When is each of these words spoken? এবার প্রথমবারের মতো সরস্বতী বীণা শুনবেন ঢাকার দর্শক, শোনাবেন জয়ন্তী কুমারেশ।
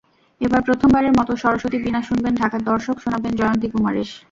এবার 0.41 0.61
প্রথমবারের 0.67 1.13
মতো 1.19 1.31
সরস্বতী 1.43 1.77
বীণা 1.79 2.01
শুনবেন 2.03 2.33
ঢাকার 2.35 2.61
দর্শক, 2.69 2.95
শোনাবেন 2.99 3.33
জয়ন্তী 3.39 3.67
কুমারেশ। 3.73 4.09